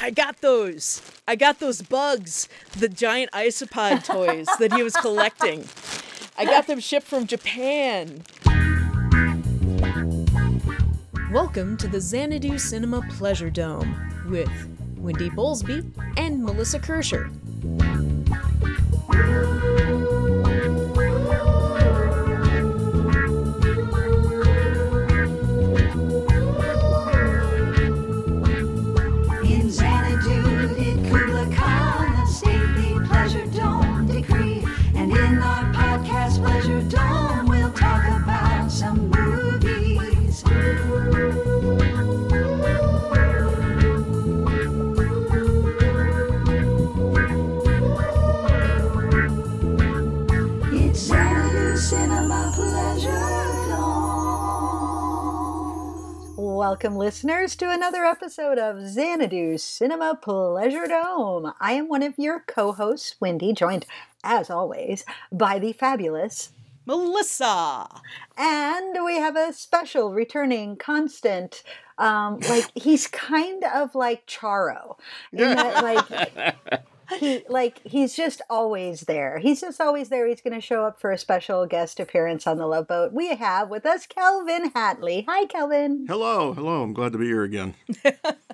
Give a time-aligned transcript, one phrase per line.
[0.00, 1.02] I got those.
[1.26, 2.48] I got those bugs,
[2.78, 5.64] the giant isopod toys that he was collecting.
[6.36, 8.22] I got them shipped from Japan.
[11.32, 14.50] Welcome to the Xanadu Cinema Pleasure Dome with
[14.96, 17.28] Wendy Bowlesby and Melissa Kirscher.
[56.68, 61.54] Welcome, listeners, to another episode of Xanadu Cinema Pleasure Dome.
[61.58, 63.86] I am one of your co hosts, Wendy, joined,
[64.22, 66.50] as always, by the fabulous.
[66.84, 67.88] Melissa.
[68.36, 71.62] And we have a special returning constant.
[71.96, 74.98] Um, like he's kind of like Charo,
[75.32, 76.84] in that like
[77.18, 79.38] he like he's just always there.
[79.38, 80.26] He's just always there.
[80.26, 83.12] He's going to show up for a special guest appearance on the Love Boat.
[83.12, 85.24] We have with us Kelvin Hatley.
[85.28, 86.06] Hi, Kelvin.
[86.08, 86.82] Hello, hello.
[86.82, 87.74] I'm glad to be here again.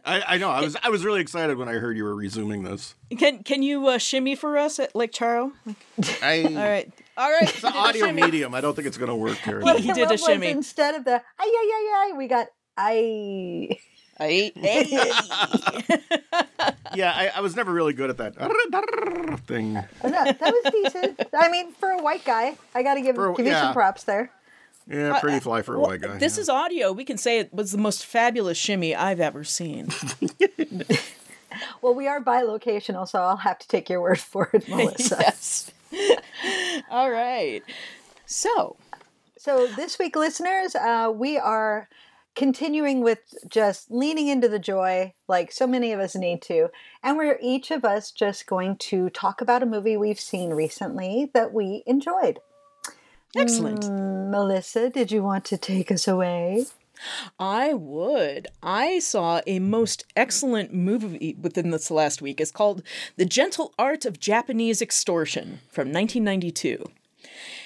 [0.05, 0.51] I, I know.
[0.51, 2.95] I was I was really excited when I heard you were resuming this.
[3.19, 5.53] Can can you uh, shimmy for us at Lake Charo?
[6.23, 6.93] I, All right.
[7.17, 7.43] All right.
[7.43, 8.55] It's an audio medium.
[8.55, 9.61] I don't think it's going to work here.
[9.61, 10.49] What He did a shimmy.
[10.49, 13.79] Instead of the ay ay ay ay, we got I.
[14.19, 15.11] Hey, hey.
[16.95, 18.37] Yeah, I, I was never really good at that
[19.47, 19.73] thing.
[19.75, 21.21] No, that was decent.
[21.37, 23.73] I mean, for a white guy, I got to give For a- give you some
[23.73, 24.31] props there.
[24.89, 26.19] Yeah, pretty fly for a Well, white guy.
[26.19, 26.43] This yeah.
[26.43, 26.93] is audio.
[26.93, 29.89] We can say it was the most fabulous shimmy I've ever seen.
[31.83, 35.17] Well, we are bilocational, so I'll have to take your word for it, Melissa.
[35.21, 35.71] yes.
[36.91, 37.63] All right.
[38.27, 38.77] So,
[39.39, 41.89] So this week, listeners, uh, we are
[42.35, 46.69] continuing with just leaning into the joy, like so many of us need to,
[47.03, 51.31] and we're each of us just going to talk about a movie we've seen recently
[51.35, 52.41] that we enjoyed.
[53.37, 53.83] excellent.
[53.83, 56.67] Mm, Melissa, did you want to take us away?
[57.39, 58.49] I would.
[58.63, 62.41] I saw a most excellent movie within this last week.
[62.41, 62.83] It's called
[63.17, 66.85] The Gentle Art of Japanese Extortion from 1992.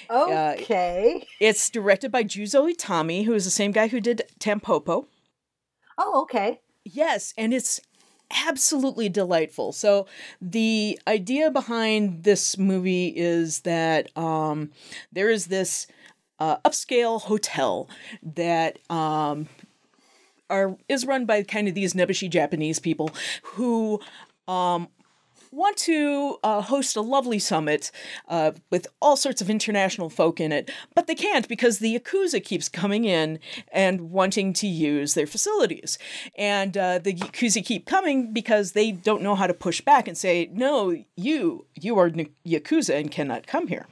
[0.09, 1.25] Okay.
[1.39, 5.05] It's directed by Juzo Itami, who is the same guy who did Tampopo.
[5.97, 6.61] oh, okay.
[6.85, 7.79] Yes, and it's
[8.47, 9.71] absolutely delightful.
[9.71, 10.07] So
[10.41, 14.71] the idea behind this movie is that um,
[15.11, 15.87] there is this
[16.39, 17.89] uh, upscale hotel
[18.23, 19.47] that um,
[20.49, 23.11] are is run by kind of these nebbishi Japanese people
[23.43, 23.99] who
[24.47, 24.87] um,
[25.51, 27.91] want to uh, host a lovely summit
[28.27, 32.43] uh, with all sorts of international folk in it, but they can't because the Yakuza
[32.43, 33.39] keeps coming in
[33.71, 35.97] and wanting to use their facilities.
[36.37, 40.17] And uh, the Yakuza keep coming because they don't know how to push back and
[40.17, 43.87] say, no, you, you are Yakuza and cannot come here.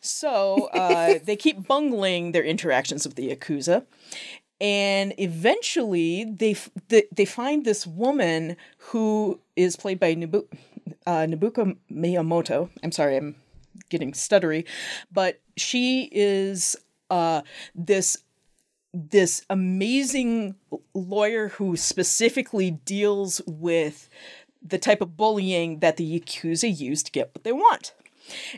[0.00, 3.86] So uh, they keep bungling their interactions with the Yakuza.
[4.60, 6.56] And eventually, they
[6.88, 10.48] they find this woman who is played by Nobu-
[11.06, 12.70] uh, Nobuko Miyamoto.
[12.82, 13.36] I'm sorry, I'm
[13.90, 14.66] getting stuttery,
[15.12, 16.76] but she is
[17.10, 17.42] uh,
[17.74, 18.16] this
[18.94, 20.54] this amazing
[20.94, 24.08] lawyer who specifically deals with
[24.62, 27.92] the type of bullying that the yakuza use to get what they want.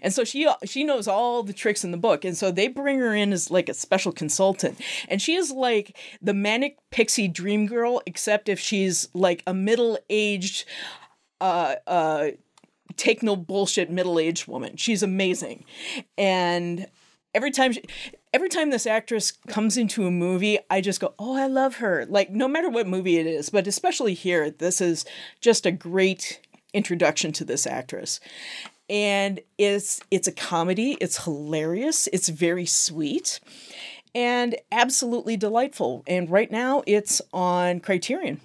[0.03, 2.99] And so she she knows all the tricks in the book, and so they bring
[2.99, 7.67] her in as like a special consultant, and she is like the manic pixie dream
[7.67, 10.65] girl, except if she's like a middle aged,
[11.41, 12.29] uh, uh,
[12.97, 14.77] take no bullshit middle aged woman.
[14.77, 15.65] She's amazing,
[16.17, 16.87] and
[17.35, 17.83] every time she,
[18.33, 22.07] every time this actress comes into a movie, I just go, "Oh, I love her."
[22.09, 25.05] Like no matter what movie it is, but especially here, this is
[25.41, 26.41] just a great
[26.73, 28.21] introduction to this actress.
[28.89, 33.41] And it's it's a comedy, it's hilarious, it's very sweet
[34.15, 36.03] and absolutely delightful.
[36.07, 38.41] And right now it's on Criterion.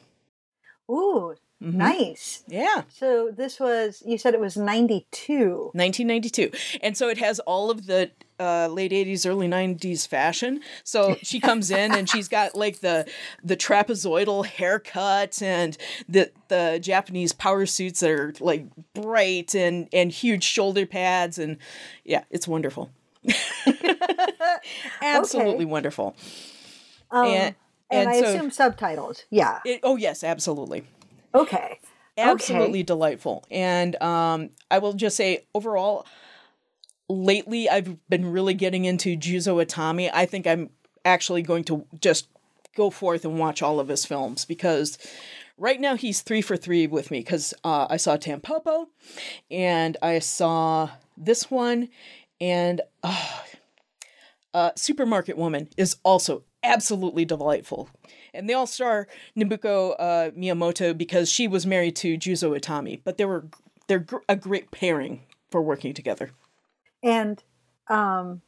[0.90, 2.44] Ooh, nice.
[2.48, 2.84] Yeah.
[2.90, 5.72] So this was, you said it was 92.
[5.74, 6.52] 1992.
[6.82, 10.60] And so it has all of the uh, late 80s, early 90s fashion.
[10.84, 13.08] So she comes in and she's got like the
[13.44, 15.78] the trapezoidal haircut and
[16.10, 21.58] the the Japanese power suits that are like bright and and huge shoulder pads and
[22.04, 22.90] yeah, it's wonderful.
[25.02, 26.16] Absolutely wonderful.
[27.12, 27.56] Um, And-
[27.92, 29.24] and, and I so- assume subtitled.
[29.30, 29.60] Yeah.
[29.66, 30.84] It, oh yes, absolutely.
[31.36, 31.80] Okay.
[32.18, 33.44] absolutely delightful.
[33.50, 36.06] And um, I will just say, overall,
[37.10, 40.10] lately I've been really getting into Juzo Itami.
[40.14, 40.70] I think I'm
[41.06, 42.28] actually going to just
[42.76, 44.98] go forth and watch all of his films because
[45.58, 48.88] right now he's three for three with me because uh, I saw Tampopo
[49.52, 51.90] and I saw this one
[52.42, 53.40] and uh,
[54.54, 57.90] uh, Supermarket Woman is also absolutely delightful.
[58.34, 59.08] And they all star
[59.38, 63.46] Nobuko uh, Miyamoto because she was married to Juzo Itami, but they were
[63.88, 65.22] they're gr- a great pairing
[65.52, 66.32] for working together.
[67.04, 67.44] And
[67.90, 68.42] um,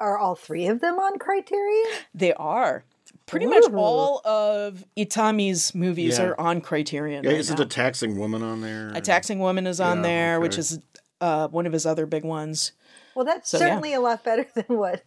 [0.00, 1.86] are all three of them on Criterion?
[2.14, 2.84] They are.
[3.26, 6.24] Pretty much all of Itami's movies Yeah.
[6.26, 7.24] are on Criterion.
[7.24, 7.64] Yeah, right isn't now.
[7.64, 8.90] a taxing woman on there?
[8.94, 10.80] A Taxing Woman is on Yeah, there, which is
[11.20, 12.72] uh, one of his other big ones.
[13.14, 13.66] Well, that's So, yeah.
[13.66, 15.02] certainly a lot better than what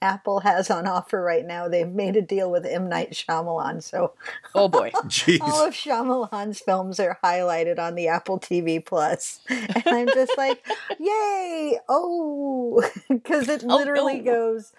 [0.00, 1.68] Apple has on offer right now.
[1.68, 2.88] They've made a deal with M.
[2.88, 4.12] Night Shyamalan, so
[4.54, 4.90] Oh boy.
[5.06, 5.40] Jeez.
[5.40, 10.64] all of Shyamalan's films are highlighted on the Apple TV Plus, and I'm just like,
[11.00, 11.78] yay!
[11.88, 14.32] Oh, because it Oh, literally no.
[14.32, 14.72] goes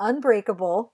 [0.00, 0.92] Unbreakable,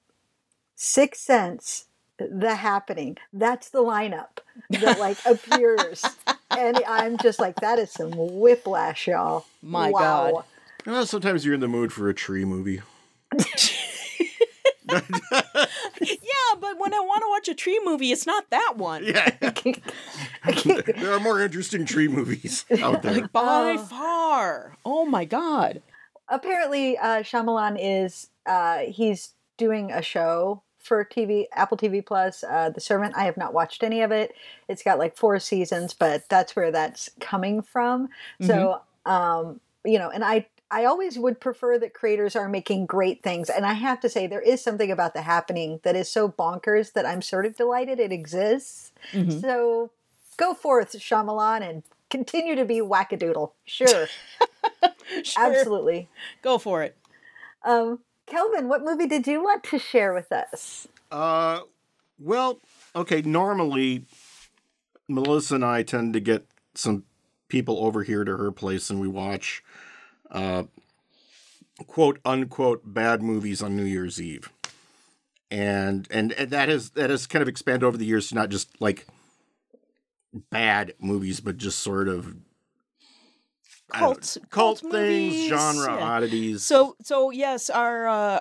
[0.75, 1.87] Sixth Sense,
[2.19, 3.17] The Happening.
[3.33, 4.39] That's the lineup
[4.71, 6.05] that like appears,
[6.51, 9.47] and I'm just like, that is some whiplash, y'all.
[9.63, 10.01] My wow.
[10.33, 10.45] God.
[10.87, 12.81] Well, sometimes you're in the mood for a tree movie.
[14.93, 19.05] Yeah, but when I want to watch a tree movie, it's not that one.
[19.05, 19.31] Yeah.
[20.97, 23.29] there are more interesting tree movies out there.
[23.29, 23.85] By Oh.
[23.85, 24.77] far.
[24.85, 25.83] Oh my God.
[26.29, 32.71] apparently uh Shyamalan is uh he's doing a show for TV Apple TV Plus uh
[32.71, 34.33] The Servant I have not watched any of it
[34.69, 38.09] it's got like four seasons but that's where that's coming from
[38.41, 43.23] so um you know and I I always would prefer that creators are making great
[43.23, 46.29] things and I have to say there is something about the happening that is so
[46.29, 49.41] bonkers that I'm sort of delighted it exists Mhm.
[49.41, 49.91] so
[50.37, 54.07] go forth Shyamalan and continue to be wackadoodle sure
[55.25, 55.45] Sure.
[55.45, 56.09] absolutely
[56.43, 56.97] Go for it.
[57.65, 60.87] um, Kelvin, what movie did you want to share with us?
[61.11, 61.61] Uh,
[62.21, 62.61] well,
[62.95, 63.23] okay.
[63.23, 64.05] Normally,
[65.09, 67.03] Melissa and I tend to get some
[67.49, 69.65] people over here to her place, and we watch,
[70.31, 70.65] uh,
[71.87, 74.51] quote unquote, bad movies on New Year's Eve,
[75.51, 78.49] and and, and that has that has kind of expanded over the years to not
[78.51, 79.07] just like
[80.51, 82.25] bad movies, but just sort of
[83.93, 86.05] don't know, Cult- cult, cult things, movies, genre yeah.
[86.05, 86.63] oddities.
[86.63, 88.41] So so yes, our uh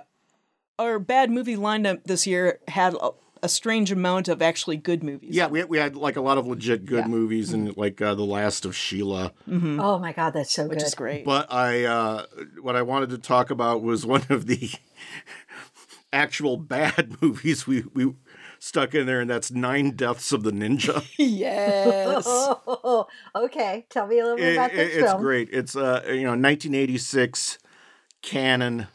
[0.77, 2.95] our bad movie lineup this year had
[3.41, 5.36] a, a strange amount of actually good movies.
[5.36, 7.07] Yeah, we had, we had like a lot of legit good Yeah.
[7.07, 9.33] movies and like uh, the Last of Sheila.
[9.47, 9.81] Mhm.
[9.81, 10.86] Oh my God, that's so which good.
[10.88, 11.25] is great.
[11.25, 12.25] But I, uh,
[12.62, 14.71] what I wanted to talk about was one of the
[16.13, 18.13] actual bad movies we we
[18.59, 21.06] stuck in there, and that's Nine Deaths of the Ninja.
[21.18, 22.24] yes.
[22.27, 23.85] Oh, okay.
[23.89, 25.21] Tell me a little bit It- about it- this it's film.
[25.21, 25.50] great.
[25.51, 27.57] It's uh, you know, 1986
[28.21, 28.88] Cannon,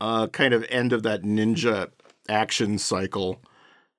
[0.00, 1.90] uh, kind of end of that ninja
[2.28, 3.40] action cycle,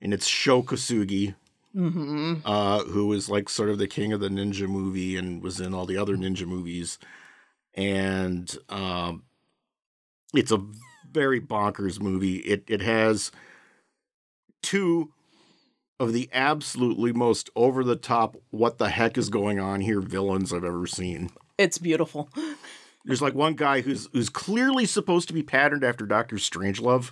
[0.04, 1.34] and it's Sho Kosugi.
[1.74, 5.60] hmm uh, who was like sort of the king of the ninja movie and was
[5.60, 7.00] in all the other ninja movies.
[7.74, 9.24] And um,
[10.36, 10.64] it's a
[11.12, 12.38] very bonkers movie.
[12.38, 13.32] It it has
[14.62, 15.12] two
[16.00, 20.52] of the absolutely most over the top what the heck is going on here villains
[20.54, 21.30] I've ever seen.
[21.58, 22.30] It's beautiful.
[23.06, 27.12] There's like one guy who's who's clearly supposed to be patterned after Doctor Strangelove.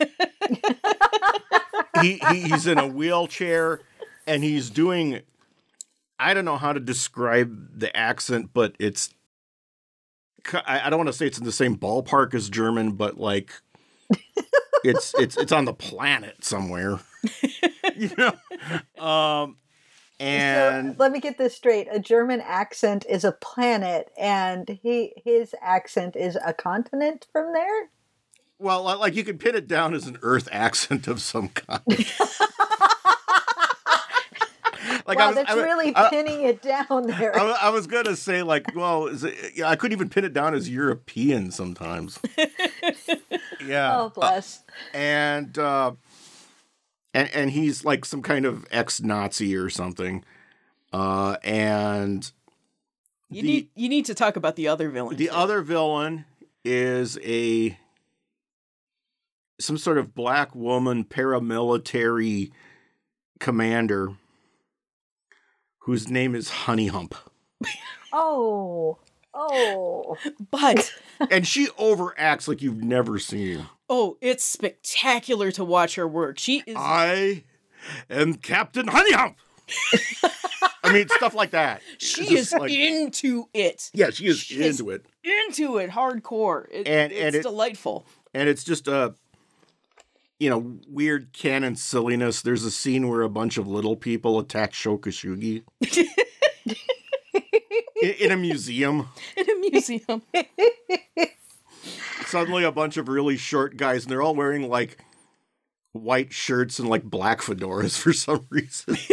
[2.00, 3.80] he, he he's in a wheelchair
[4.26, 5.20] and he's doing
[6.18, 9.14] I don't know how to describe the accent, but it's
[10.52, 13.52] I I don't want to say it's in the same ballpark as German, but like
[14.84, 17.00] it's it's it's on the planet somewhere.
[17.96, 19.04] you know?
[19.04, 19.56] Um
[20.20, 21.88] and so let me get this straight.
[21.90, 27.90] A German accent is a planet, and he his accent is a continent from there.
[28.58, 31.82] Well, like you could pin it down as an Earth accent of some kind.
[35.06, 37.38] like wow, I was, that's I, was- really I, pinning it down there.
[37.38, 40.24] I was- I was gonna say like, well, is it, yeah, I couldn't even pin
[40.24, 42.18] it down as European sometimes.
[43.66, 44.60] yeah, oh, bless.
[44.92, 45.92] and uh,
[47.12, 50.24] and and he's like some kind of ex-Nazi or something,
[50.92, 52.30] uh, and
[53.30, 55.16] You the- need you need to talk about the other villain.
[55.16, 55.32] The too.
[55.32, 56.24] other villain
[56.64, 57.78] is a
[59.60, 62.50] some sort of black woman paramilitary
[63.40, 64.14] commander
[65.80, 67.14] whose name is Honey Hump.
[68.12, 68.98] oh,
[69.32, 70.16] oh.
[70.50, 70.92] But
[71.30, 73.66] And she overacts like you've never seen.
[73.88, 76.38] oh, it's spectacular to watch her work.
[76.38, 77.44] She is I
[78.10, 79.36] am Captain Honey Hump.
[80.82, 81.80] I mean, stuff like that.
[81.98, 83.90] She is like- into it.
[83.94, 86.66] yeah, she is she is- into it, Into it hardcore.
[86.70, 88.06] It, And- it's and it- delightful.
[88.34, 89.14] and it's just a,
[90.38, 92.42] you know, weird Cannon silliness.
[92.42, 95.62] There's a scene where a bunch of little people attack Sho Kosugi.
[98.02, 99.08] in, in a museum.
[99.36, 100.22] In a museum.
[102.26, 104.98] Suddenly, a bunch of really short guys, and they're all wearing like
[105.92, 108.96] white shirts and like black fedoras for some reason.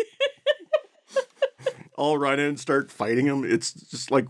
[1.97, 3.45] all run in and start fighting him.
[3.45, 4.25] It's just like,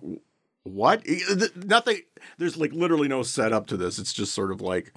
[0.64, 1.06] what?
[1.56, 2.02] Nothing.
[2.38, 3.98] There's like literally no setup to this.
[3.98, 4.94] It's just sort of like,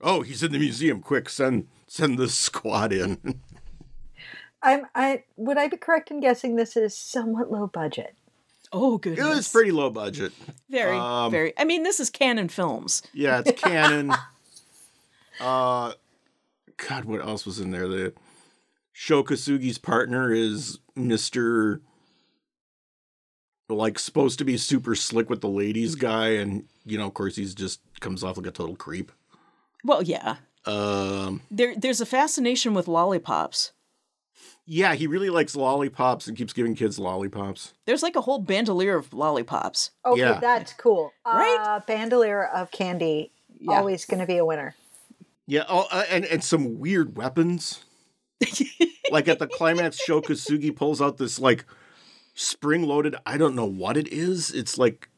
[0.00, 1.00] oh, he's in the museum.
[1.00, 3.40] Quick, send send this squad in.
[4.62, 8.14] I'm I would I be correct in guessing this is somewhat low budget?
[8.72, 9.26] Oh It goodness.
[9.36, 10.32] was pretty low budget.
[10.68, 11.52] very, um, very.
[11.58, 13.02] I mean, this is Cannon films.
[13.12, 14.12] Yeah, it's Cannon.
[15.40, 15.92] uh,
[16.88, 17.88] God, what else was in there?
[17.88, 18.12] The
[18.92, 21.80] Sho Kosugi's partner is Mister,
[23.68, 27.36] like supposed to be super slick with the ladies guy, and you know, of course,
[27.36, 29.10] he's just comes off like a total creep.
[29.84, 30.36] Well, yeah.
[30.66, 33.72] Um, There, there's a fascination with lollipops.
[34.66, 37.72] yeah, he really likes lollipops and keeps giving kids lollipops.
[37.86, 39.90] There's like a whole bandolier of lollipops.
[40.04, 40.38] Okay, Yeah.
[40.38, 41.12] that's cool.
[41.26, 41.58] Right?
[41.60, 43.78] Uh, bandolier of candy, Yeah.
[43.78, 44.74] always going to be a winner.
[45.46, 47.84] Yeah, oh, uh, and and some weird weapons.
[49.10, 51.64] like at the climax, Sho Kosugi pulls out this like
[52.34, 53.16] spring-loaded.
[53.26, 54.52] I don't know what it is.
[54.52, 55.08] It's like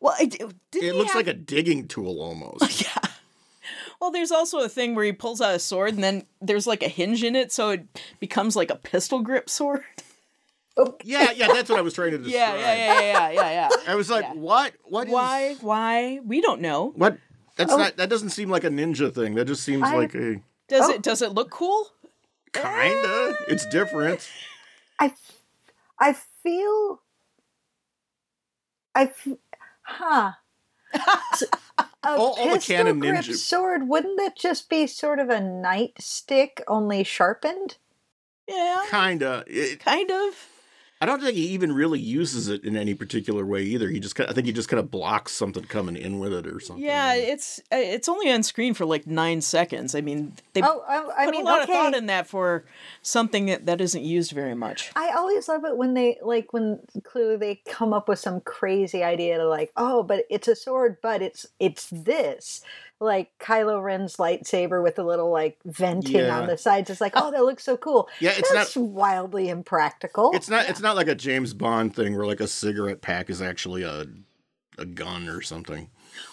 [0.00, 2.82] Well, I, did it looks like a digging tool almost.
[2.86, 2.92] Yeah.
[4.00, 6.82] Well, there's also a thing where he pulls out a sword and then there's like
[6.82, 7.86] a hinge in it, so it
[8.20, 9.82] becomes like a pistol grip sword.
[11.04, 12.34] yeah, yeah, that's what I was trying to describe.
[12.58, 13.68] Yeah, yeah, yeah, yeah, yeah, yeah.
[13.88, 14.34] I was like, Yeah.
[14.34, 14.72] what?
[14.84, 15.54] What is Why?
[15.60, 16.20] Why?
[16.24, 16.92] We don't know.
[16.96, 17.16] What?
[17.56, 17.78] That's Oh.
[17.78, 17.96] not.
[17.96, 19.34] That doesn't seem like a ninja thing.
[19.36, 20.92] That just seems I- like a Does Oh.
[20.92, 21.02] it?
[21.02, 21.88] Does it look cool?
[22.52, 23.36] kinda.
[23.48, 24.28] It's different.
[24.98, 25.12] I,
[25.98, 27.00] I feel,
[28.94, 29.28] I, f-
[29.82, 30.32] huh.
[30.94, 31.42] S-
[32.06, 35.38] a All- all the pistol grip ninja- sword wouldn't that just be sort of a
[35.38, 37.76] nightstick only sharpened?
[38.48, 39.44] Yeah, Kinda.
[39.46, 40.34] It, kind of.
[40.98, 43.88] I don't think he even really uses it in any particular way either.
[43.88, 44.14] He just.
[44.14, 46.82] Kind I think he just kind of blocks something coming in with it or something.
[46.82, 49.94] Yeah, it's uh, it's only on screen for like nine seconds.
[49.94, 51.72] I mean, they Oh, I, I put mean, a lot okay.
[51.72, 52.64] of thought in that for
[53.02, 54.90] something that, that isn't used very much.
[54.96, 59.02] I always love it when they like when clearly they come up with some crazy
[59.02, 62.62] idea to like, oh, but it's a sword, but it's it's this.
[63.00, 66.38] Like Kylo Ren's lightsaber with the little like venting Yeah.
[66.40, 66.88] on the sides.
[66.88, 68.08] It's like, oh, that looks so cool.
[68.20, 70.32] Yeah, it's That's wildly impractical.
[70.34, 70.68] It's not.
[70.68, 74.06] It's not like a James Bond thing where like a cigarette pack is actually a
[74.78, 75.90] a gun or something.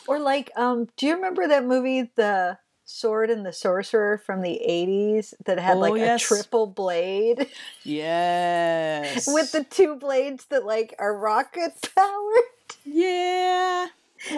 [0.07, 4.61] Or like, um, do you remember that movie, The Sword and the Sorcerer from the
[4.65, 6.23] '80s, that had Oh, like yes.
[6.23, 7.47] a triple blade
[7.83, 9.27] Yes.
[9.27, 12.43] with the two blades that like are rocket powered?
[12.85, 13.87] yeah,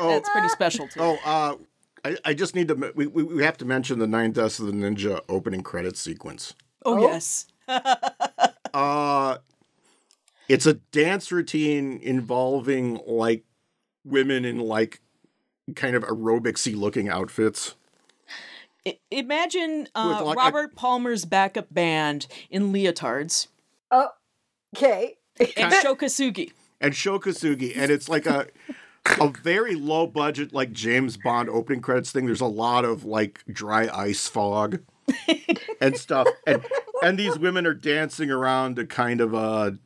[0.00, 1.00] Oh, that's pretty special too.
[1.00, 1.18] oh.
[1.24, 1.56] Uh,
[2.04, 2.92] I, I just need to.
[2.96, 6.54] We, we we have to mention the Nine Deaths of the Ninja opening credits sequence.
[6.84, 7.02] Oh, Oh.
[7.10, 7.46] yes.
[8.74, 9.36] Uh,
[10.48, 13.44] it's a dance routine involving like
[14.02, 15.02] women in like
[15.76, 17.74] kind of aerobicsy looking outfits.
[18.86, 23.48] I- imagine uh, With, like, a- Robert Palmer's backup band in leotards
[23.90, 24.08] Oh,
[24.74, 25.18] okay.
[25.56, 26.52] and Sho Kosugi.
[26.80, 28.46] and Sho Kosugi, and it's like a
[29.20, 32.26] a very low budget like James Bond opening credits thing.
[32.26, 34.80] There's a lot of like dry ice fog
[35.80, 36.64] and stuff, and
[37.02, 39.76] and these women are dancing around to kind of a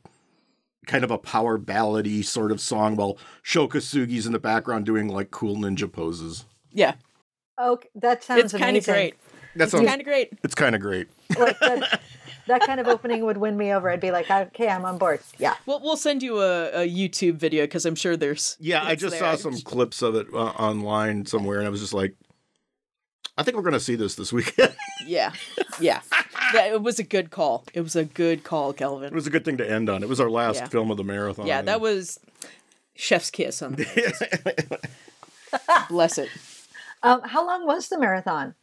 [0.85, 5.07] kind of a power ballady sort of song while Sho Kosugi's in the background doing
[5.07, 6.45] like cool ninja poses.
[6.71, 6.93] Yeah,
[7.59, 9.15] Okay, that sounds it's kind of great.
[9.55, 10.31] That It's sounds kind of great.
[10.43, 11.09] it's kind of great.
[11.37, 12.01] Like that,
[12.47, 13.89] that kind of opening would win me over.
[13.89, 15.19] I'd be like, okay, I'm on board.
[15.37, 15.55] Yeah.
[15.65, 18.57] We'll we'll send you a, a YouTube video because I'm sure there's.
[18.59, 19.19] Yeah, I just there.
[19.19, 22.15] saw some clips of it uh, online somewhere, and I was just like,
[23.37, 24.75] I think we're gonna see this this weekend.
[25.05, 25.31] Yeah,
[25.79, 26.01] yeah.
[26.53, 26.65] yeah.
[26.73, 27.63] It was a good call.
[27.73, 29.07] It was a good call, Kelvin.
[29.07, 30.03] it was a good thing to end on.
[30.03, 30.67] It was our last Yeah.
[30.67, 31.45] film of the marathon.
[31.47, 32.19] Yeah, that was
[32.93, 34.79] chef's kiss on the
[35.89, 36.29] bless it.
[37.03, 38.55] Um, how long was the marathon?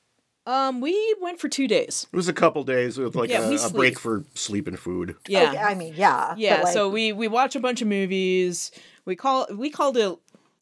[0.46, 2.06] Um, we went for two days.
[2.12, 5.16] It was a couple days with like Yeah, a, a break for sleep and food.
[5.26, 6.34] Yeah, Okay, I mean, yeah.
[6.36, 6.62] yeah.
[6.62, 8.70] like, so we we watch a bunch of movies.
[9.06, 10.18] We call we called it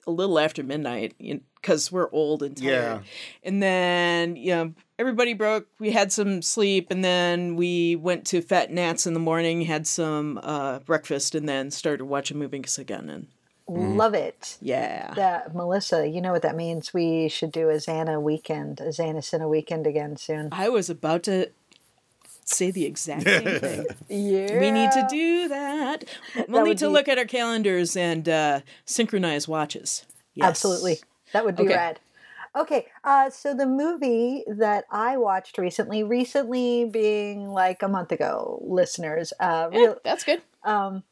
[0.07, 1.15] a little after midnight
[1.61, 2.71] because we're old and tired.
[2.71, 2.99] Yeah.
[3.43, 5.67] And then you know everybody broke.
[5.81, 9.87] We had some sleep, and then we went to Fat Nats in the morning, had
[9.89, 13.11] some uh, breakfast, and then started watching movies again.
[13.11, 13.27] And
[13.69, 14.57] love it.
[14.61, 16.93] yeah, That Melissa, you know what that means.
[16.93, 20.49] We should do a Xana weekend, a Xana Cinna weekend again soon.
[20.53, 21.51] I was about to
[22.45, 23.87] say the exact same thing.
[24.09, 24.59] Yeah.
[24.59, 26.05] We need to do that.
[26.49, 30.05] We'll would need to be- look at our calendars and uh, synchronize watches.
[30.35, 30.49] Yes.
[30.49, 31.01] Absolutely.
[31.33, 31.75] That would be Okay.
[31.75, 32.01] rad.
[32.55, 38.61] Okay, uh, so the movie that I watched recently, recently being like a month ago,
[38.63, 40.43] listeners, uh, Yeah, real, that's good.
[40.63, 41.03] um,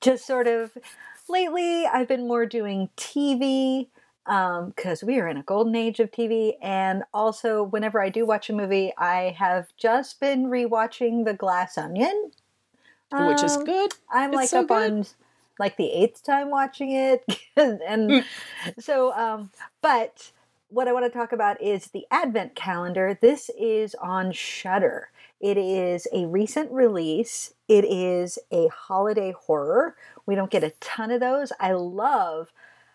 [0.00, 0.76] just sort of
[1.32, 3.88] lately I've been more doing TV
[4.24, 6.54] because we are in a golden age of TV.
[6.62, 11.76] And also, whenever I do watch a movie, I have just been rewatching The Glass
[11.76, 12.30] Onion.
[13.18, 13.94] Which is Um, good.
[14.10, 14.92] I'm It's like so up good.
[14.92, 15.06] on
[15.58, 17.24] like the eighth time watching it.
[17.56, 18.24] and Mm.
[18.78, 19.50] so, um,
[19.82, 20.30] but
[20.68, 23.18] what I want to talk about is the Advent calendar.
[23.20, 25.10] This is on Shudder.
[25.40, 27.52] It is a recent release.
[27.72, 29.96] It is a holiday horror.
[30.26, 31.52] We don't get a ton of those.
[31.58, 32.52] I love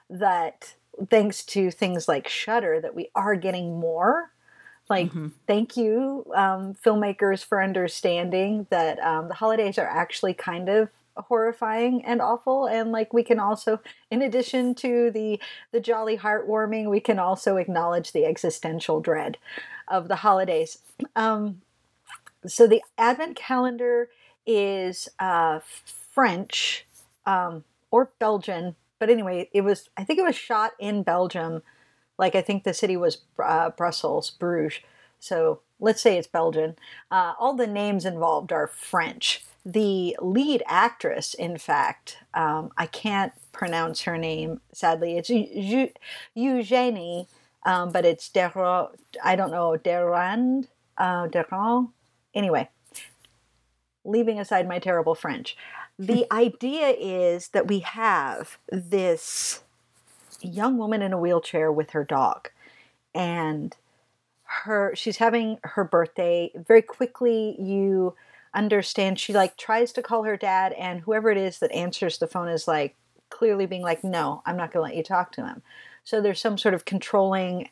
[0.08, 0.76] that
[1.10, 4.32] thanks to things like Shudder that we are getting more.
[4.88, 5.32] Like, Mhm.
[5.48, 12.06] thank you, um, filmmakers, for understanding that um, the holidays are actually kind of horrifying
[12.06, 13.80] and awful and like we can also
[14.12, 15.40] in addition to the
[15.72, 19.36] the jolly heartwarming we can also acknowledge the existential dread
[19.88, 20.78] of the holidays
[21.16, 21.60] um
[22.46, 24.10] so the advent calendar
[24.48, 25.60] is uh
[26.14, 26.86] french
[27.28, 31.62] um or belgian but anyway it was i think it was shot in belgium.
[32.18, 34.80] Like i think the city was uh, brussels bruges.
[35.20, 36.76] So let's say it's belgian.
[37.12, 39.44] Uh, all the names involved are french.
[39.66, 45.18] The lead actress in fact um, i can't pronounce her name sadly.
[45.18, 45.94] It's Eu- Eu-
[46.36, 47.28] eugenie
[47.66, 48.90] um, but it's Dero,
[49.24, 51.90] i don't know derand uh, Derand.
[52.34, 52.70] anyway
[54.08, 55.58] leaving aside my terrible French,
[56.00, 59.62] the idea is that we have this
[60.42, 62.50] young woman in a wheelchair with her dog,
[63.14, 63.76] and
[64.64, 66.52] her she's having her birthday.
[66.56, 68.16] Very quickly, you
[68.54, 72.28] understand she like tries to call her dad, and whoever it is that answers the
[72.28, 72.96] phone is like
[73.30, 75.62] clearly being like, "No, I'm not going to let you talk to him."
[76.04, 77.70] So there's some sort of controlling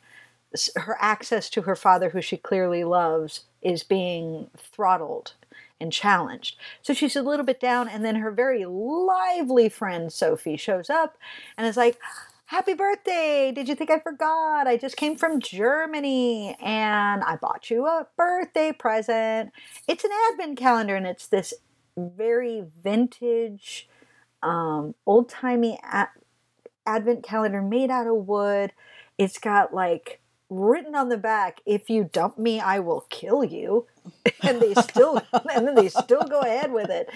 [0.76, 5.34] her access to her father, who she clearly loves, is being throttled
[5.80, 6.56] and challenged.
[6.82, 11.16] So she's a little bit down, and then her very lively friend Sophie shows up
[11.56, 11.98] and is like,
[12.50, 13.50] Happy birthday!
[13.52, 14.68] Did you think I forgot?
[14.68, 19.50] I just came from Germany and I bought you a birthday present.
[19.88, 21.52] It's an advent calendar, and it's this
[21.98, 23.88] very vintage,
[24.44, 25.80] um, old timey
[26.86, 28.72] advent calendar made out of wood.
[29.18, 33.86] It's got like written on the back, if you dump me, I will kill you.
[34.42, 35.22] and they still
[35.54, 37.08] and then they still go ahead with it.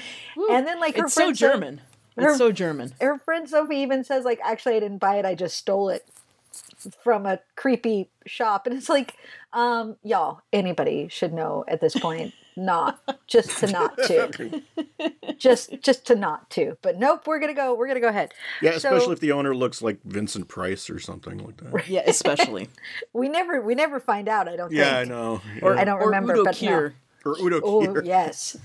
[0.50, 1.80] And then like her It's so friend So- German.
[2.16, 2.92] her- It's so German.
[3.00, 6.06] her friend Sophie even says like actually I didn't buy it, I just stole it
[7.02, 8.66] from a creepy shop.
[8.66, 9.14] And it's like,
[9.52, 14.62] um, y'all, anybody should know at this point not just to not to.
[15.38, 16.76] just just to not to.
[16.82, 18.32] But nope, we're gonna go we're gonna go ahead.
[18.60, 21.88] Yeah, So- especially if the owner looks like Vincent Price or something like that.
[21.88, 22.68] Yeah, especially.
[23.12, 25.08] We never we never find out, I don't Yeah, I think.
[25.10, 25.40] know.
[25.62, 26.68] Or, I don't or remember, Udo but no.
[26.70, 26.92] Kier.
[27.24, 28.04] Or Udo Oh Kier.
[28.04, 28.56] yes.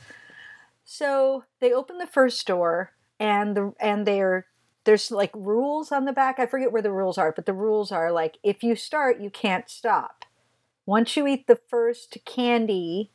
[0.84, 4.46] So they open the first door, and the and they're
[4.86, 6.40] there's like rules on the back.
[6.40, 9.30] I forget where the rules are, but the rules are like if you start, you
[9.30, 10.26] can't stop.
[10.86, 13.10] Once you eat the first candy,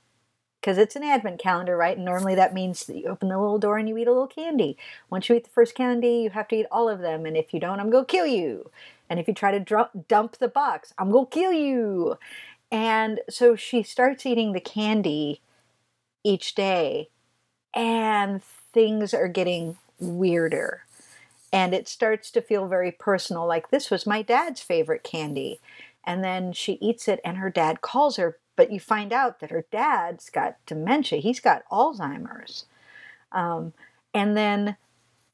[0.61, 1.97] because it's an advent calendar, right?
[1.97, 4.27] And normally that means that you open the little door and you eat a little
[4.27, 4.77] candy.
[5.09, 7.25] Once you eat the first candy, you have to eat all of them.
[7.25, 8.71] And if you don't, I'm going to kill you.
[9.09, 12.19] And if you try to dr- dump the box, I'm going to kill you.
[12.71, 15.41] And so she starts eating the candy
[16.23, 17.09] each day,
[17.75, 18.43] and
[18.75, 20.85] things are getting weirder.
[21.53, 25.61] And it starts to feel very personal like this was my dad's favorite candy.
[26.05, 29.51] And then she eats it, and her dad calls her, but you find out that
[29.51, 31.19] her dad's got dementia.
[31.21, 32.65] He's got Alzheimer's.
[33.33, 33.73] Um,
[34.15, 34.77] and then,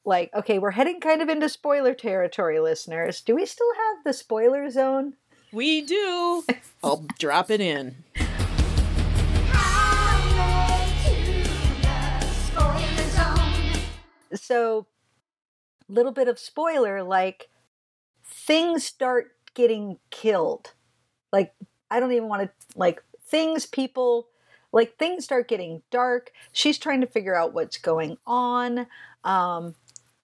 [0.05, 3.21] like, okay, we're heading kind of into spoiler territory, listeners.
[3.21, 5.15] Do we still have the spoiler zone?
[5.53, 6.45] We do.
[6.83, 7.97] I'll drop it in.
[14.35, 14.87] so
[15.89, 17.49] little bit of spoiler like
[18.25, 20.73] things start getting killed.
[21.33, 21.55] Like
[21.91, 24.29] i don't even want to like things people
[24.73, 26.31] like things start getting dark.
[26.53, 28.87] She's trying to figure out what's going on
[29.25, 29.75] um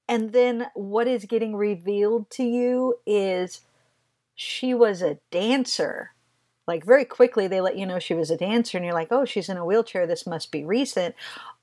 [0.08, 3.60] and then what is getting revealed to you is
[4.34, 6.12] she was a dancer
[6.66, 9.24] like very quickly they let you know she was a dancer and you're like oh
[9.24, 10.06] she's in a wheelchair.
[10.06, 11.14] This must be recent.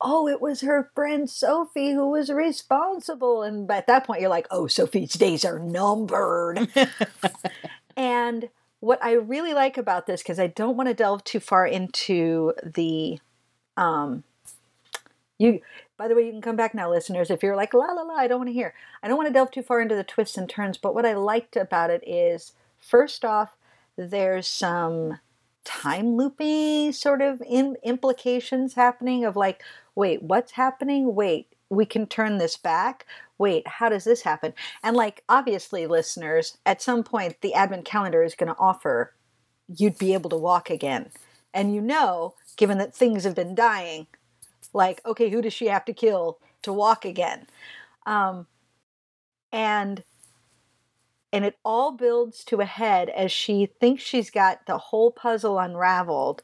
[0.02, 3.44] Oh it was her friend sophie who was responsible.
[3.44, 6.68] And at that point you're like oh sophie's days are numbered.
[7.96, 8.50] And
[8.82, 12.54] what i really like about this because i don't want to delve too far into
[12.64, 13.20] the
[13.78, 14.24] Um,
[15.38, 15.62] you,
[15.98, 18.16] by the way, you can come back now, listeners, if you're like, la la la,
[18.16, 18.74] I don't want to hear.
[19.02, 21.14] I don't want to delve too far into the twists and turns, but what I
[21.14, 23.56] liked about it is, first off,
[24.00, 25.20] there's some
[25.66, 29.62] time loopy sort of in, implications happening of like,
[29.96, 31.14] wait, what's happening?
[31.14, 33.06] Wait, we can turn this back.
[33.38, 34.54] Wait, how does this happen?
[34.84, 39.14] And like, obviously, listeners, at some point, the advent calendar is going to offer
[39.78, 41.10] you'd be able to walk again.
[41.54, 44.08] And you know, given that things have been dying,
[44.74, 47.48] like, okay, who does she have to kill to walk again?
[48.06, 48.48] Um,
[49.52, 50.04] and
[51.32, 55.60] and it all builds to a head as she thinks she's got the whole puzzle
[55.60, 56.44] unraveled.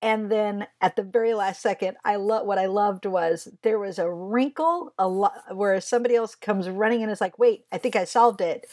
[0.00, 3.98] And then at the very last second, I love what I loved was there was
[3.98, 7.96] a wrinkle, a lo- where somebody else comes running and is like, "Wait, I think
[7.96, 8.66] I solved it."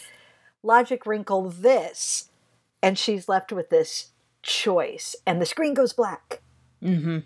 [0.61, 2.29] Logic wrinkle this,
[2.83, 4.11] and she's left with this
[4.43, 6.41] choice, and the screen goes black.
[6.83, 7.19] Mm-hmm.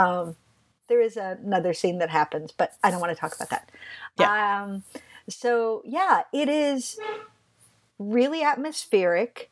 [0.00, 0.36] Um,
[0.88, 3.70] there is another scene that happens, but I don't want to talk about that.
[4.20, 4.62] Yeah.
[4.62, 4.84] Um,
[5.28, 6.98] so yeah, it is
[7.98, 9.50] really atmospheric.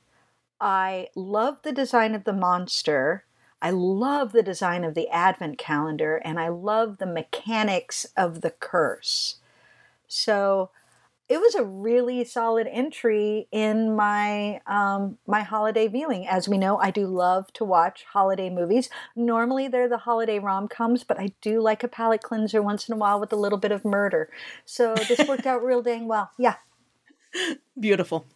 [0.60, 3.24] I love the design of the monster.
[3.60, 8.50] I love the design of the advent calendar, and I love the mechanics of the
[8.50, 9.37] curse.
[10.06, 10.70] So
[11.35, 16.29] it was a really solid entry in my um, my holiday viewing.
[16.29, 18.88] As we know, I do love to watch holiday movies.
[19.16, 22.94] Normally, they're the holiday rom coms, but I do like a palate cleanser once in
[22.94, 24.31] a while with a little bit of murder.
[24.64, 26.31] So this worked out real dang well.
[26.38, 26.55] Yeah,
[27.81, 28.27] Beautiful.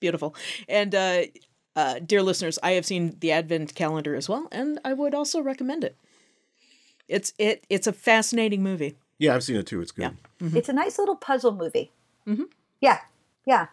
[0.00, 0.34] Beautiful.
[0.66, 1.24] And uh,
[1.76, 5.42] uh, dear listeners, I have seen the Advent calendar as well, and I would also
[5.42, 5.94] recommend it.
[7.06, 8.96] It's it it's a fascinating movie.
[9.18, 9.82] Yeah, I've seen it too.
[9.82, 10.16] It's good.
[10.40, 11.90] it's a nice little puzzle movie.
[12.26, 12.44] Mm-hmm.
[12.80, 13.00] Yeah,
[13.46, 13.68] yeah.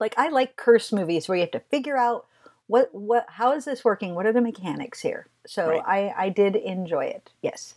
[0.00, 2.26] Like I like curse movies where you have to figure out
[2.66, 4.14] what what how is this working?
[4.14, 5.26] What are the mechanics here?
[5.46, 5.82] So Right.
[5.86, 7.30] I I did enjoy it.
[7.42, 7.74] Yes.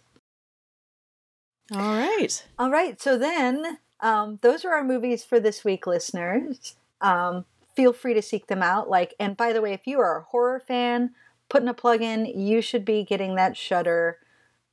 [1.71, 2.45] All right.
[2.59, 2.99] All right.
[3.01, 6.75] So then, um, those are our movies for this week, listeners.
[6.99, 7.45] Um,
[7.75, 8.89] feel free to seek them out.
[8.89, 11.11] Like, and by the way, if you are a horror fan,
[11.49, 14.17] putting a plug in, you should be getting that Shudder,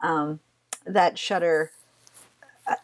[0.02, 0.40] um,
[0.84, 1.70] that Shudder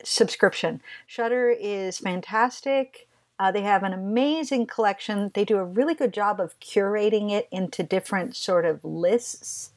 [0.02, 0.80] subscription.
[1.06, 3.08] Shudder is fantastic.
[3.38, 5.30] Uh, they have an amazing collection.
[5.34, 9.70] They do a really good job of curating it into different sort of lists.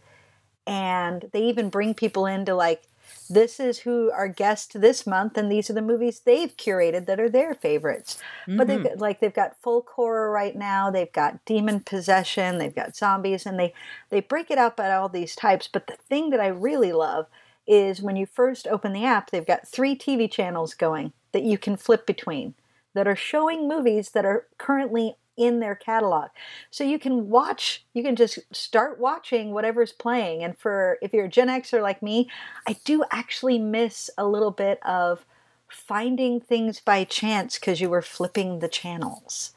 [0.65, 2.83] And they even bring people into like
[3.29, 7.19] this is who our guest this month and these are the movies they've curated that
[7.19, 8.17] are their favorites.
[8.47, 10.91] But they've got, like they've got folk horror right now.
[10.91, 12.57] They've got demon possession.
[12.57, 13.45] They've got zombies.
[13.45, 13.73] And they
[14.09, 15.67] they break it up by all these types.
[15.67, 17.27] But the thing that i really love
[17.67, 21.57] is when you first open the app they've got three tv channels going that you
[21.57, 22.53] can flip between
[22.93, 26.29] that are showing movies that are currently in their catalog.
[26.71, 30.43] So you can watch, you can just start watching whatever's playing.
[30.43, 32.29] And for if you're a Gen Xer like me,
[32.67, 35.25] I do actually miss a little bit of
[35.67, 39.53] finding things by chance because you were flipping the channels.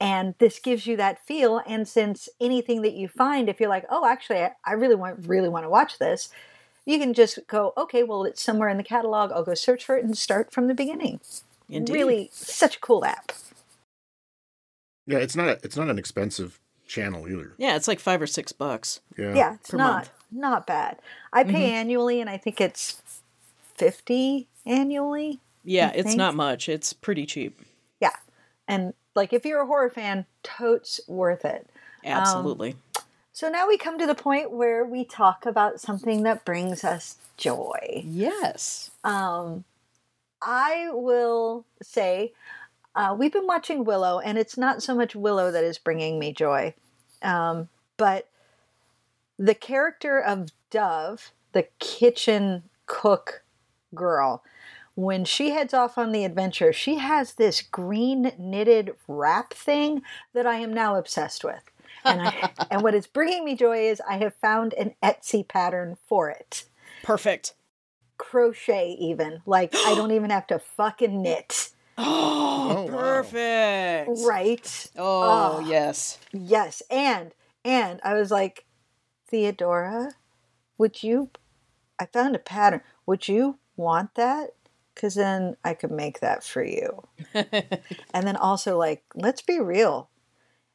[0.00, 1.60] And this gives you that feel.
[1.66, 5.50] And since anything that you find, if you're like, oh, actually, I, really want really
[5.50, 6.30] want to watch this,
[6.86, 9.32] you can just go, okay, well, it's somewhere in the catalog.
[9.32, 11.20] I'll go search for it and start from the beginning.
[11.68, 11.92] Indeed.
[11.92, 13.32] Really, such a cool app.
[15.06, 17.52] Yeah, it's not a, it's not an expensive channel either.
[17.58, 19.00] Yeah, it's like five or six bucks.
[19.16, 19.34] Yeah.
[19.34, 20.10] Yeah, it's per not month.
[20.30, 20.98] not bad.
[21.32, 21.74] I pay mm-hmm.
[21.74, 23.00] annually, and I think it's
[23.74, 25.40] fifty annually.
[25.64, 26.18] Yeah, I it's think.
[26.18, 26.68] not much.
[26.68, 27.60] It's pretty cheap.
[28.00, 28.16] Yeah,
[28.66, 31.68] and like if you're a horror fan, totes worth it.
[32.04, 32.76] Um, Absolutely.
[33.40, 37.16] So now we come to the point where we talk about something that brings us
[37.38, 38.02] joy.
[38.04, 38.90] yes.
[39.02, 39.64] Um,
[40.42, 42.34] I will say
[42.94, 46.34] uh, we've been watching Willow, and it's not so much Willow that is bringing me
[46.34, 46.74] joy,
[47.22, 48.28] um, but
[49.38, 53.42] the character of Dove, the kitchen cook
[53.94, 54.44] girl,
[54.96, 60.02] when she heads off on the adventure, she has this green knitted wrap thing
[60.34, 61.69] that I am now obsessed with.
[62.04, 65.96] And, I, and what is bringing me joy is I have found an Etsy pattern
[66.06, 66.64] for it
[67.02, 67.54] Perfect.
[68.18, 69.42] crochet even.
[69.46, 71.70] Like I don't even have to fucking knit.
[72.02, 72.98] Oh, oh, wow.
[72.98, 74.10] perfect.
[74.24, 74.90] Right?
[74.96, 75.68] Oh, Oh.
[75.68, 76.18] yes.
[76.32, 76.82] Yes.
[76.90, 77.32] And
[77.64, 78.64] and I was like,
[79.28, 80.12] Theodora,
[80.78, 81.30] would you
[81.98, 82.80] I found a pattern.
[83.04, 84.54] Would you want that?
[84.94, 87.02] Cause then I could make that for you.
[87.34, 90.08] and then also like, let's be real.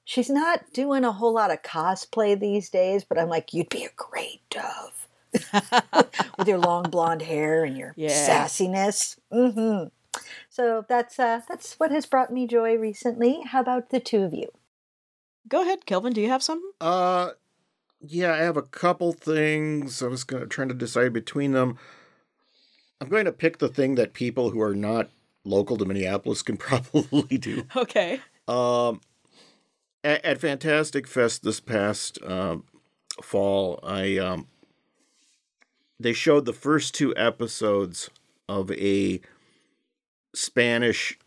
[0.06, 3.84] She's not doing a whole lot of cosplay these days, but I'm like, you'd be
[3.86, 5.08] a great dove.
[6.38, 8.46] With your long blonde hair and your Yeah.
[8.46, 9.18] sassiness.
[9.32, 9.86] hmm
[10.50, 13.41] So that's uh, that's what has brought me joy recently.
[13.46, 14.48] How about the two of you?
[15.48, 16.13] Go ahead, Kelvin.
[16.13, 16.72] Do you have something?
[16.80, 17.32] Uh,
[18.00, 20.02] yeah, I have a couple things.
[20.02, 21.78] I was gonna trying to decide between them.
[23.02, 25.10] I'm going to pick the thing that people who are not
[25.44, 27.63] local to Minneapolis can probably do.
[27.76, 28.22] Okay.
[28.48, 29.02] Um,
[30.06, 32.63] at, at Fantastic Fest this past um,
[33.22, 34.48] fall, I um,
[36.00, 38.10] they showed the first two episodes
[38.48, 39.20] of a
[40.34, 41.18] Spanish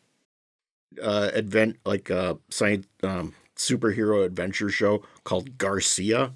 [1.02, 6.32] uh, advent like a science um, superhero adventure show called Garcia,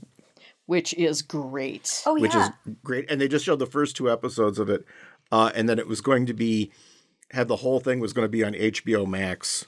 [0.67, 2.03] Which is great.
[2.05, 2.49] Oh yeah, which is
[2.83, 3.11] great.
[3.11, 4.85] And they just showed the first two episodes of it,
[5.31, 6.73] uh, and then it was going to be
[7.31, 9.65] had the whole thing was going to be on HBO Max,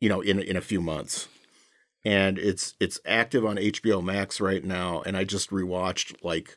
[0.00, 1.28] you know, in in a few months.
[2.04, 6.54] And it's it's active on HBO Max right now, and I just rewatched like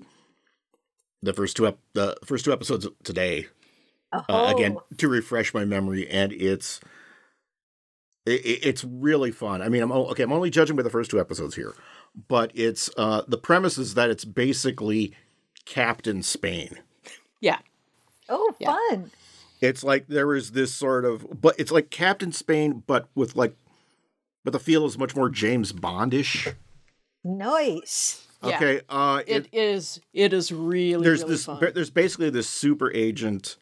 [1.24, 3.48] the first two ep- the first two episodes today
[4.12, 4.54] uh, Oh.
[4.56, 6.82] again to refresh my memory, and it's
[8.26, 9.62] it, it- it's really fun.
[9.62, 10.24] I mean, I'm okay.
[10.24, 11.74] I'm only judging by the first two episodes here,
[12.28, 15.14] but it's uh, the premise is that it's basically
[15.64, 16.80] Captain Spain.
[17.40, 17.60] Yeah.
[18.28, 18.76] Oh, Yeah.
[18.90, 19.12] fun.
[19.62, 23.56] It's like there is this sort of, but it's like Captain Spain, but with like,
[24.48, 26.56] but the feel is much more James Bondish.
[27.22, 28.26] Nice.
[28.42, 28.56] Yeah.
[28.56, 30.00] Okay, uh, It is.
[30.14, 31.04] It is really.
[31.04, 31.72] there's really this Fun.
[31.74, 33.58] there's basically this super agent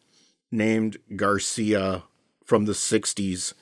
[0.52, 2.04] named Garcia
[2.44, 3.52] from the 60s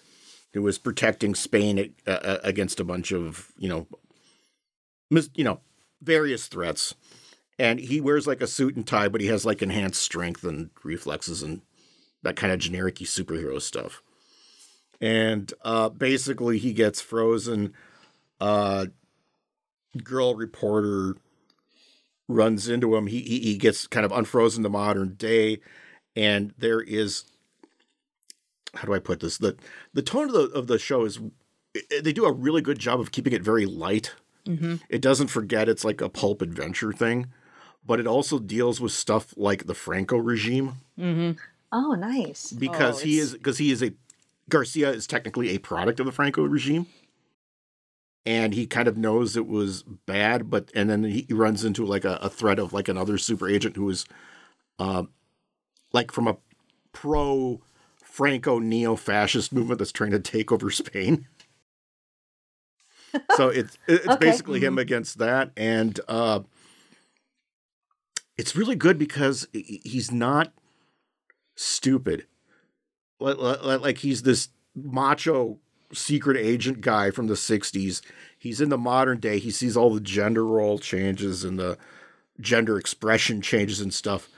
[0.52, 3.86] who was protecting Spain uh, against a bunch of, you know,
[5.10, 5.60] mis- you know,
[6.02, 6.94] various threats.
[7.58, 10.68] And he wears like a suit and tie, but he has like enhanced strength and
[10.82, 11.62] reflexes and
[12.22, 14.02] that kind of generic superhero stuff.
[15.00, 17.72] And uh basically he gets frozen
[18.40, 18.86] uh
[20.02, 21.16] girl reporter
[22.28, 23.06] runs into him.
[23.06, 25.60] He, he he gets kind of unfrozen to modern day,
[26.16, 27.24] and there is
[28.74, 29.38] how do I put this?
[29.38, 29.56] the
[29.92, 31.20] The tone of the of the show is
[32.02, 34.14] they do a really good job of keeping it very light.
[34.46, 34.76] Mm-hmm.
[34.88, 37.26] It doesn't forget it's like a pulp adventure thing,
[37.84, 41.38] but it also deals with stuff like the Franco regime Mm-hmm.
[41.72, 42.52] Oh, nice.
[42.52, 43.92] because Oh, he is because he is a
[44.48, 46.86] Garcia is technically a product of the Franco regime.
[48.26, 52.06] And he kind of knows it was bad, but and then he runs into like
[52.06, 54.06] a, a threat of like another super agent who is
[54.78, 55.04] uh,
[55.92, 56.38] like from a
[56.92, 57.60] pro
[58.02, 61.26] Franco neo fascist movement that's trying to take over Spain.
[63.36, 64.16] so it's it's Okay.
[64.16, 66.40] basically him against that, and uh,
[68.38, 70.52] it's really good because he's not
[71.56, 72.26] stupid.
[73.20, 75.58] Like, he's this macho
[75.92, 78.02] secret agent guy from the 60s.
[78.38, 79.38] He's in the modern day.
[79.38, 81.78] He sees all the gender role changes and the
[82.40, 84.28] gender expression changes and stuff.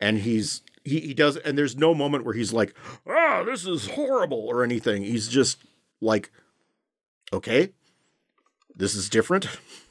[0.00, 2.74] And he's he, he does and there's no moment where he's like,
[3.06, 5.02] "Ah, this is horrible" or anything.
[5.02, 5.58] He's just
[6.00, 6.30] like,
[7.32, 7.72] "Okay,
[8.74, 9.46] this is different.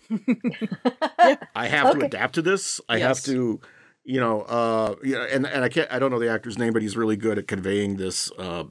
[1.56, 2.82] I have to adapt to this.
[2.90, 3.62] I have to
[4.04, 6.82] you know, uh, yeah, and and I can't, I don't know the actor's name, but
[6.82, 8.64] he's really good at conveying this, uh,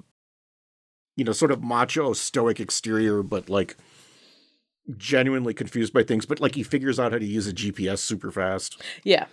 [1.16, 3.77] you know, sort of macho, stoic exterior, but like
[4.97, 6.27] genuinely confused by things.
[6.27, 9.27] But like he figures out how to use a GPS super fast Yeah.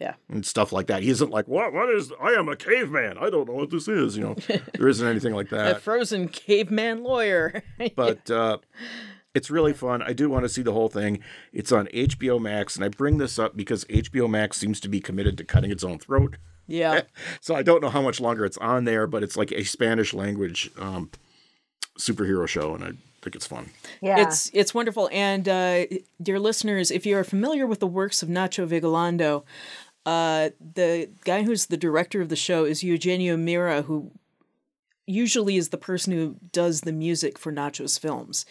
[0.00, 1.04] Yeah, and stuff like that.
[1.04, 2.10] He isn't like, what, what is?
[2.20, 3.16] I am a caveman.
[3.16, 4.16] I don't know what this is.
[4.16, 4.34] You know,
[4.76, 5.76] there isn't anything like that.
[5.76, 7.62] A frozen caveman lawyer.
[7.94, 8.58] But uh,
[9.34, 10.00] it's really fun.
[10.02, 11.20] I do want to see the whole thing.
[11.52, 15.00] It's on HBO Max, and I bring this up because HBO Max seems to be
[15.00, 16.36] committed to cutting its own throat.
[16.66, 17.02] yeah.
[17.40, 20.14] So I don't know how much longer it's on there, but it's like a Spanish
[20.14, 21.10] language um,
[21.98, 22.92] superhero show, and I
[23.22, 23.70] think it's fun.
[24.00, 24.20] Yeah.
[24.20, 25.08] It's it's wonderful.
[25.12, 25.84] And uh,
[26.22, 29.42] dear listeners, if you are familiar with the works of Nacho Vigalondo,
[30.06, 34.12] uh, the guy who's the director of the show is Eugenio Mira, who
[35.06, 38.46] usually is the person who does the music for Nacho's films.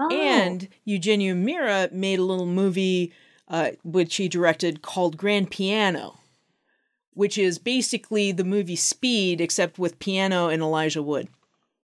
[0.00, 0.10] Oh.
[0.10, 3.12] And Eugenio Mira made a little movie
[3.48, 6.18] uh, which he directed called Grand Piano,
[7.14, 11.28] which is basically the movie Speed except with piano and Elijah Wood.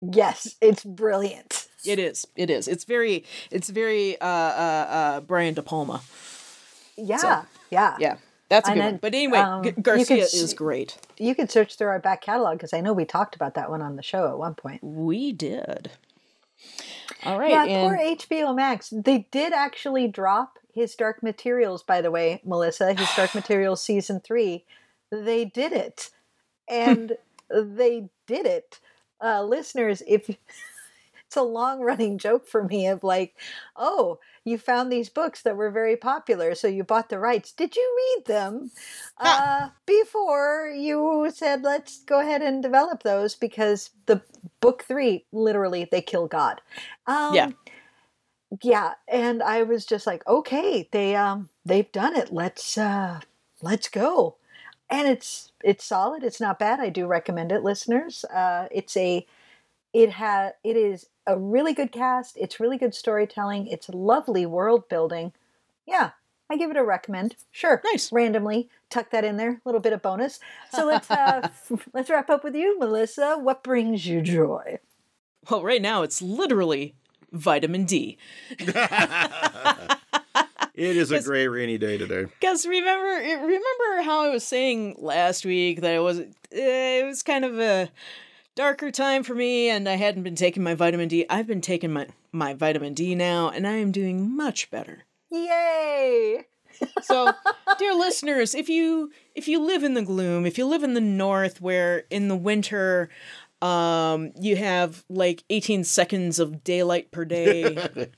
[0.01, 1.67] yes, it's brilliant.
[1.87, 2.27] It is.
[2.37, 2.69] It is.
[2.69, 3.25] It's very.
[3.51, 4.21] It's very.
[4.21, 6.03] Uh, uh, uh, Brian De Palma.
[6.97, 7.45] Yeah.
[7.71, 7.97] yeah.
[7.99, 8.17] Yeah,
[8.49, 8.99] that's a And good then, one.
[9.01, 10.99] But anyway, um, G- Garcia could is great.
[11.19, 13.81] You can search through our back catalog because I know we talked about that one
[13.81, 14.83] on the show at one point.
[14.83, 15.93] We did.
[17.29, 17.51] All right.
[17.51, 18.91] Yeah, and poor HBO Max.
[18.91, 24.21] They did actually drop his Dark Materials, by the way, Melissa, his Dark Materials season
[24.21, 24.65] three.
[25.11, 26.11] They did it.
[26.69, 27.17] And
[27.51, 28.81] they did it.
[29.23, 30.29] Uh, listeners, if
[31.29, 33.35] it's a long running joke for me of like,
[33.77, 37.53] oh, you found these books that were very popular, so you bought the rights.
[37.53, 38.71] Did you read them
[39.19, 43.35] uh, before you said, let's go ahead and develop those?
[43.35, 44.23] Because the
[44.61, 46.61] book three, literally, they kill God.
[47.07, 47.51] Um, Yeah.
[48.63, 52.33] yeah, and I was just like, okay, they um they've done it.
[52.33, 53.21] Let's uh
[53.63, 54.37] let's go.
[54.91, 56.25] And it's it's solid.
[56.25, 56.81] It's not bad.
[56.81, 58.25] I do recommend it, listeners.
[58.25, 59.27] Uh, it's a
[59.95, 62.37] it has it is a really good cast.
[62.39, 63.69] It's really good storytelling.
[63.69, 65.33] It's lovely world building.
[65.87, 66.13] Yeah,
[66.51, 67.37] I give it a recommend.
[67.53, 68.11] Sure, Nice.
[68.13, 70.41] Randomly tuck that in there, a little bit of bonus.
[70.73, 71.49] So let's uh
[71.93, 73.37] let's wrap up with you, Melissa.
[73.39, 74.79] What brings you joy?
[75.51, 76.95] Well, right now it's literally
[77.33, 78.19] vitamin D.
[80.75, 81.25] It is a Yes.
[81.27, 82.27] gray rainy day today.
[82.39, 86.21] Because remember, remember how I was saying last week that it was
[86.53, 87.91] it was kind of a
[88.55, 91.27] darker time for me, and I hadn't been taking my vitamin D.
[91.29, 95.03] I've been taking my my vitamin D now, and I am doing much better.
[95.31, 96.45] Yay!
[97.03, 97.33] So,
[97.79, 101.01] dear listeners, if you if you live in the gloom, if you live in the
[101.01, 103.09] north where in the winter
[103.61, 107.89] um you have like 18 seconds of daylight per day,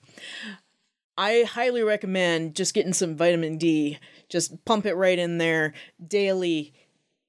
[1.17, 3.99] I highly recommend just getting some vitamin D.
[4.29, 5.73] Just pump it right in there
[6.07, 6.73] daily.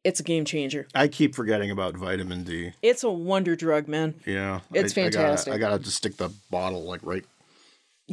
[0.04, 0.88] It's a game changer.
[0.96, 2.72] I keep forgetting about vitamin D.
[2.82, 4.16] It's a wonder drug, man.
[4.26, 5.54] Yeah, It's I, I gotta- fantastic.
[5.54, 7.24] I gotta, just stick the bottle like right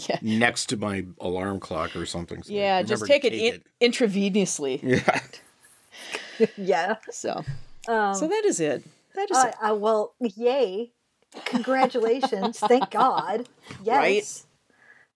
[0.08, 0.18] Yeah.
[0.22, 2.42] next to my alarm clock or something.
[2.42, 4.82] so Yeah, just remember take to it, in- intravenously.
[6.38, 6.48] Yeah.
[6.56, 6.96] Yeah.
[7.10, 7.44] So,
[7.88, 8.84] Um, so that is it.
[9.14, 9.54] That is Uh, it.
[9.70, 10.92] uh, well, yay.
[11.46, 12.58] Congratulations.
[12.60, 13.48] Thank God.
[13.82, 13.96] Yes.
[13.96, 14.44] Right?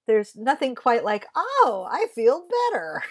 [0.06, 3.02] There's nothing quite like, oh, I feel better.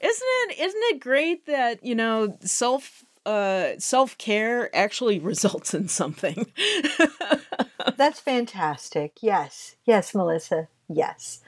[0.00, 6.52] Isn't it isn't it great that, you know, self uh self-care actually results in something.
[7.96, 9.16] That's fantastic.
[9.22, 9.76] Yes.
[9.86, 10.68] Yes, Melissa.
[10.88, 11.40] Yes.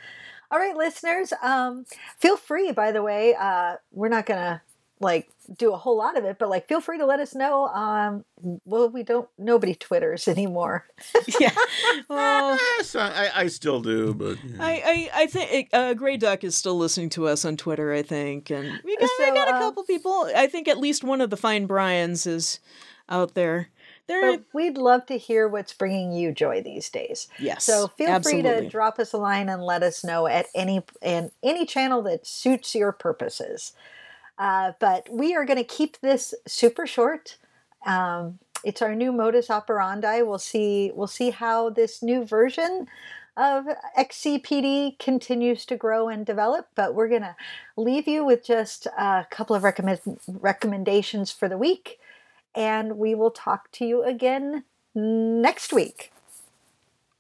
[0.51, 1.33] All right, listeners.
[1.43, 1.85] Um,
[2.19, 3.35] feel free, by the way.
[3.35, 4.61] Uh, we're not going to
[5.01, 7.67] like do a whole lot of it, but like feel free to let us know.
[7.69, 8.25] Um,
[8.65, 10.87] well, we don't, nobody Twitters anymore.
[11.41, 11.51] yeah.
[12.09, 14.57] Well, Yes, I, I still do, but yeah.
[14.61, 18.03] I, I, I think uh, Gray Duck is still listening to us on Twitter, I
[18.03, 18.51] think.
[18.51, 20.31] And we got, we got a uh, couple people.
[20.35, 22.61] I think at least one of the fine Bryans is
[23.09, 23.69] out there.
[24.07, 27.29] They're, we'd love to hear what's bringing you joy these days.
[27.39, 27.65] yes.
[27.65, 31.31] So feel free to drop us a line and let us know at any and
[31.43, 33.73] any channel that suits your purposes.
[34.39, 37.39] Uh, but we are going to keep this super short.
[37.85, 40.23] Um, it's our new modus operandi.
[40.23, 40.93] We'll see.
[40.95, 42.87] We'll see how this new version
[43.37, 43.67] of
[43.99, 46.69] XCPD continues to grow and develop.
[46.75, 47.37] But we're going to
[47.77, 51.99] leave you with just a couple of recommend, recommendations for the week,
[52.57, 54.65] and we will talk to you again
[54.95, 56.13] next week.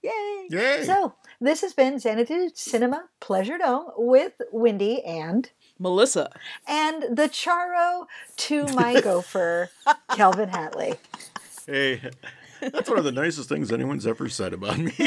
[0.02, 0.46] Yay!
[0.50, 0.82] Yay.
[0.84, 6.30] So, this has been Xanadu Cinema Pleasure Dome with Wendy and Melissa.
[6.66, 9.68] and the Charo to my gopher,
[10.14, 10.96] Kelvin Hatley.
[11.66, 12.00] Hey,
[12.60, 14.92] that's one of the nicest things anyone's ever said about me.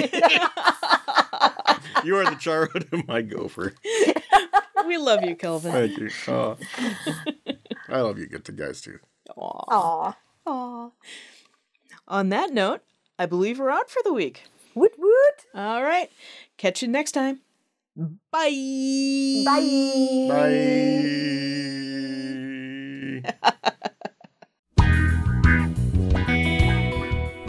[2.03, 3.73] you are the charo to my gopher.
[4.85, 5.71] We love you, Kelvin.
[5.71, 6.09] Thank you.
[6.27, 6.57] Oh.
[7.87, 8.99] I love you, good to guys too.
[9.37, 9.63] Aw.
[9.67, 10.17] Aw.
[10.45, 10.91] Aw.
[12.07, 12.81] On that note,
[13.17, 14.43] I believe we're out for the week.
[14.75, 15.45] Woot woot.
[15.53, 16.09] All right.
[16.57, 17.41] Catch you next time.
[18.31, 19.43] Bye.
[19.45, 20.27] Bye.
[20.29, 21.09] Bye.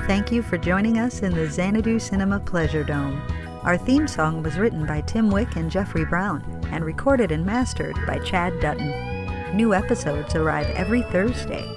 [0.06, 3.22] Thank you for joining us in the Xanadu Cinema Pleasure Dome.
[3.62, 7.94] Our theme song was written by Tim Wick and Jeffrey Brown and recorded and mastered
[8.06, 9.09] by Chad Dutton.
[9.54, 11.68] New episodes arrive every Thursday.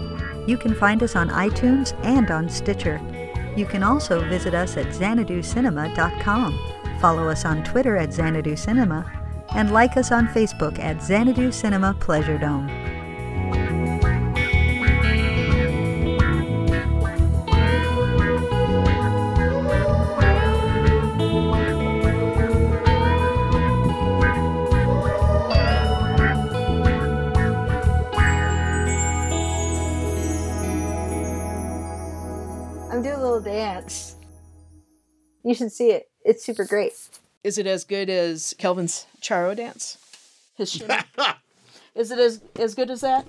[0.47, 3.01] You can find us on iTunes and on Stitcher.
[3.55, 6.59] You can also visit us at xanaducinema.com,
[6.99, 9.09] follow us on Twitter at xanaducinema,
[9.55, 12.82] and like us on Facebook at Xanadu Cinema Pleasure Dome.
[35.53, 36.09] You should see it.
[36.25, 36.93] It's super great.
[37.43, 39.99] Is it as good as Kelvin's Charo dance?
[40.57, 40.81] His?
[41.95, 43.27] Is it as as good as that?